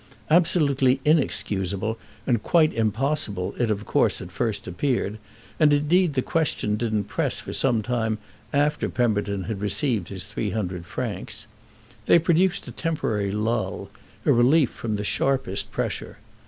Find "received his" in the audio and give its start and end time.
9.61-10.25